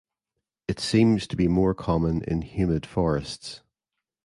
It 0.67 0.79
seems 0.79 1.27
to 1.27 1.35
be 1.35 1.47
more 1.47 1.75
common 1.75 2.23
in 2.23 2.41
humid 2.41 2.87
forests. 2.87 3.61